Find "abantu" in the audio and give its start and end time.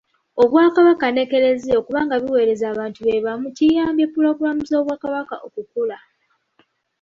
2.73-2.99